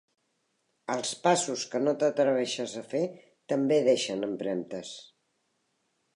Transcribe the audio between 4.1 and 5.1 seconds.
empremtes.